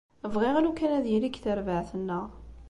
Bɣiɣ 0.33 0.55
lukan 0.59 0.91
ad 0.97 1.05
yili 1.09 1.29
deg 1.29 1.35
terbaɛt-nneɣ. 1.43 2.25